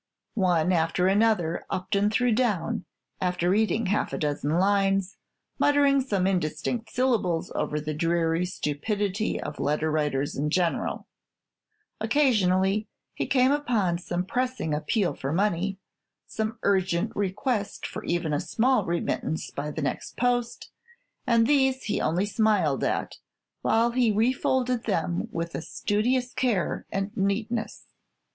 One 0.33 0.71
after 0.71 1.05
another 1.07 1.63
Upton 1.69 2.09
threw 2.09 2.31
down, 2.31 2.85
after 3.21 3.51
reading 3.51 3.85
half 3.85 4.11
a 4.13 4.17
dozen 4.17 4.49
lines, 4.57 5.17
muttering 5.59 6.01
some 6.01 6.25
indistinct 6.25 6.89
syllables 6.89 7.51
over 7.53 7.79
the 7.79 7.93
dreary 7.93 8.43
stupidity 8.47 9.39
of 9.39 9.59
letter 9.59 9.91
writers 9.91 10.35
in 10.35 10.49
general. 10.49 11.07
Occasionally 11.99 12.87
he 13.13 13.27
came 13.27 13.51
upon 13.51 13.99
some 13.99 14.25
pressing 14.25 14.73
appeal 14.73 15.13
for 15.13 15.31
money, 15.31 15.77
some 16.25 16.57
urgent 16.63 17.15
request 17.15 17.85
for 17.85 18.03
even 18.03 18.33
a 18.33 18.39
small 18.39 18.83
remittance 18.85 19.51
by 19.51 19.69
the 19.69 19.83
next 19.83 20.17
post; 20.17 20.71
and 21.27 21.45
these 21.45 21.83
he 21.83 22.01
only 22.01 22.25
smiled 22.25 22.83
at, 22.83 23.17
while 23.61 23.91
he 23.91 24.11
refolded 24.11 24.85
them 24.85 25.27
with 25.31 25.53
a 25.53 25.61
studious 25.61 26.33
care 26.33 26.87
and 26.91 27.15
neatness. 27.15 27.85